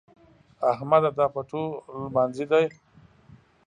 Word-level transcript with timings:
احمده! 0.71 1.09
دا 1.17 1.25
پټو 1.33 1.63
لمانځي 2.03 2.45
دی؟ 2.51 2.65